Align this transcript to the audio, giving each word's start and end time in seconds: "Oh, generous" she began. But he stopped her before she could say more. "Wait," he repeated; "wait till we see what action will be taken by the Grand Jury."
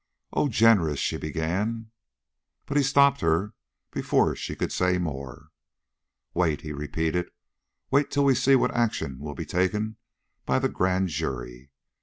"Oh, 0.33 0.47
generous" 0.49 0.99
she 0.99 1.17
began. 1.17 1.91
But 2.65 2.75
he 2.75 2.81
stopped 2.81 3.21
her 3.21 3.53
before 3.91 4.35
she 4.35 4.55
could 4.55 4.71
say 4.71 4.97
more. 4.97 5.49
"Wait," 6.33 6.61
he 6.61 6.73
repeated; 6.73 7.29
"wait 7.91 8.09
till 8.09 8.23
we 8.25 8.33
see 8.33 8.55
what 8.55 8.73
action 8.75 9.19
will 9.19 9.35
be 9.35 9.45
taken 9.45 9.97
by 10.43 10.57
the 10.57 10.69
Grand 10.69 11.09
Jury." 11.09 11.69